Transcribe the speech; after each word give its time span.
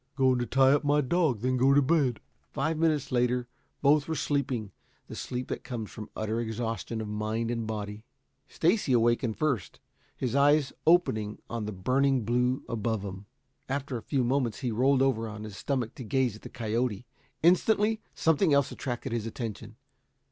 "Going 0.15 0.39
to 0.39 0.47
tie 0.47 0.71
up 0.71 0.83
my 0.83 0.99
dog, 1.01 1.41
then 1.41 1.57
go 1.57 1.75
to 1.75 1.81
bed." 1.83 2.21
Five 2.53 2.75
minutes 2.79 3.11
later 3.11 3.47
both 3.83 4.07
were 4.07 4.15
sleeping 4.15 4.71
the 5.05 5.15
sleep 5.15 5.47
that 5.49 5.63
comes 5.63 5.91
from 5.91 6.09
utter 6.15 6.39
exhaustion 6.39 7.01
of 7.01 7.07
mind 7.07 7.51
and 7.51 7.67
body. 7.67 8.03
Stacy 8.47 8.93
awakened 8.93 9.37
first, 9.37 9.79
his 10.17 10.35
eyes 10.35 10.73
opening 10.87 11.37
on 11.51 11.65
the 11.67 11.71
burning 11.71 12.23
blue 12.25 12.63
above 12.67 13.03
him. 13.03 13.27
After 13.69 13.95
a 13.95 14.01
few 14.01 14.23
moments 14.23 14.61
he 14.61 14.71
rolled 14.71 15.03
over 15.03 15.27
on 15.27 15.43
his 15.43 15.55
stomach 15.55 15.93
to 15.93 16.03
gaze 16.03 16.35
at 16.35 16.41
the 16.41 16.49
coyote. 16.49 17.05
Instantly 17.43 18.01
something 18.15 18.55
else 18.55 18.71
attracted 18.71 19.11
his 19.11 19.27
attention. 19.27 19.75